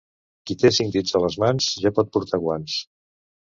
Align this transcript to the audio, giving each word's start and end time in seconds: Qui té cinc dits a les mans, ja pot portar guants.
Qui 0.49 0.55
té 0.63 0.71
cinc 0.77 0.95
dits 0.95 1.19
a 1.19 1.21
les 1.27 1.37
mans, 1.45 1.69
ja 1.85 1.93
pot 2.01 2.11
portar 2.19 2.43
guants. 2.49 2.83